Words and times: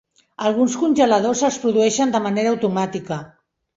Alguns 0.47 0.77
congeladors 0.83 1.43
els 1.49 1.59
produeixen 1.65 2.15
de 2.17 2.23
manera 2.27 2.55
automàtica. 2.57 3.21